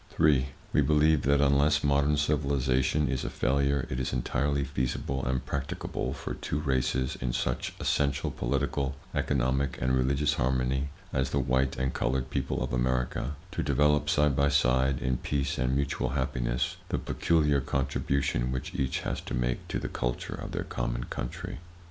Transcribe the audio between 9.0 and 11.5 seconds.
economic and religious harmony as the